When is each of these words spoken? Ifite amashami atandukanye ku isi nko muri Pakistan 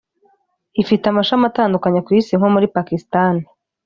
Ifite 0.81 1.05
amashami 1.07 1.43
atandukanye 1.51 1.99
ku 2.05 2.11
isi 2.19 2.33
nko 2.39 2.47
muri 2.53 2.67
Pakistan 2.75 3.35